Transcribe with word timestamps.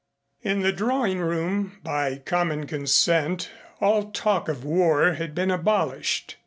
In 0.41 0.61
the 0.61 0.71
drawing 0.71 1.19
room 1.19 1.77
by 1.83 2.15
common 2.25 2.65
consent 2.65 3.51
all 3.79 4.09
talk 4.09 4.49
of 4.49 4.63
war 4.65 5.13
had 5.13 5.35
been 5.35 5.51
abolished. 5.51 6.37